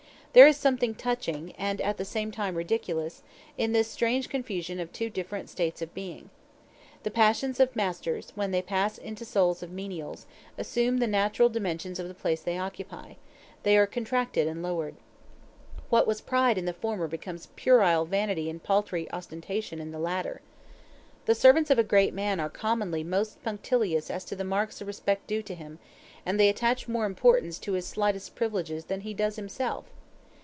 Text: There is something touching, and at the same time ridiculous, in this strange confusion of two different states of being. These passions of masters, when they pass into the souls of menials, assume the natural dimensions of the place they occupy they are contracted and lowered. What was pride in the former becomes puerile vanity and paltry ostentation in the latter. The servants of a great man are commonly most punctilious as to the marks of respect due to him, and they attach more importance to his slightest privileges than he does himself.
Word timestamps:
There 0.33 0.47
is 0.47 0.55
something 0.55 0.95
touching, 0.95 1.51
and 1.57 1.81
at 1.81 1.97
the 1.97 2.05
same 2.05 2.31
time 2.31 2.55
ridiculous, 2.55 3.21
in 3.57 3.73
this 3.73 3.89
strange 3.91 4.29
confusion 4.29 4.79
of 4.79 4.93
two 4.93 5.09
different 5.09 5.49
states 5.49 5.81
of 5.81 5.93
being. 5.93 6.29
These 7.03 7.11
passions 7.11 7.59
of 7.59 7.75
masters, 7.75 8.31
when 8.33 8.51
they 8.51 8.61
pass 8.61 8.97
into 8.97 9.25
the 9.25 9.29
souls 9.29 9.61
of 9.61 9.73
menials, 9.73 10.25
assume 10.57 10.99
the 10.99 11.05
natural 11.05 11.49
dimensions 11.49 11.99
of 11.99 12.07
the 12.07 12.13
place 12.13 12.41
they 12.41 12.57
occupy 12.57 13.15
they 13.63 13.75
are 13.77 13.85
contracted 13.85 14.47
and 14.47 14.63
lowered. 14.63 14.95
What 15.89 16.07
was 16.07 16.21
pride 16.21 16.57
in 16.57 16.63
the 16.63 16.71
former 16.71 17.09
becomes 17.09 17.47
puerile 17.57 18.05
vanity 18.05 18.49
and 18.49 18.63
paltry 18.63 19.11
ostentation 19.11 19.81
in 19.81 19.91
the 19.91 19.99
latter. 19.99 20.39
The 21.25 21.35
servants 21.35 21.69
of 21.69 21.77
a 21.77 21.83
great 21.83 22.13
man 22.13 22.39
are 22.39 22.49
commonly 22.49 23.03
most 23.03 23.43
punctilious 23.43 24.09
as 24.09 24.23
to 24.27 24.37
the 24.37 24.45
marks 24.45 24.79
of 24.79 24.87
respect 24.87 25.27
due 25.27 25.43
to 25.43 25.55
him, 25.55 25.79
and 26.25 26.39
they 26.39 26.47
attach 26.47 26.87
more 26.87 27.05
importance 27.05 27.59
to 27.59 27.73
his 27.73 27.85
slightest 27.85 28.33
privileges 28.33 28.85
than 28.85 29.01
he 29.01 29.13
does 29.13 29.35
himself. 29.35 29.87